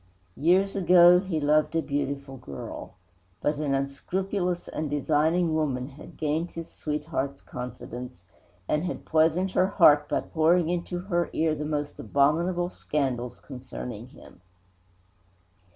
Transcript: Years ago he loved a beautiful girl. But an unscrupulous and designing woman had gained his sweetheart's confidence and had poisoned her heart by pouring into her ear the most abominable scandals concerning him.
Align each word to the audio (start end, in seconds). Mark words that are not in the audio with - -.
Years 0.35 0.75
ago 0.75 1.19
he 1.19 1.39
loved 1.39 1.75
a 1.75 1.81
beautiful 1.83 2.35
girl. 2.35 2.95
But 3.39 3.57
an 3.57 3.75
unscrupulous 3.75 4.67
and 4.67 4.89
designing 4.89 5.53
woman 5.53 5.89
had 5.89 6.17
gained 6.17 6.49
his 6.49 6.71
sweetheart's 6.71 7.39
confidence 7.43 8.25
and 8.67 8.83
had 8.85 9.05
poisoned 9.05 9.51
her 9.51 9.67
heart 9.67 10.09
by 10.09 10.21
pouring 10.21 10.69
into 10.69 10.97
her 11.01 11.29
ear 11.33 11.53
the 11.53 11.65
most 11.65 11.99
abominable 11.99 12.71
scandals 12.71 13.39
concerning 13.39 14.07
him. 14.07 14.41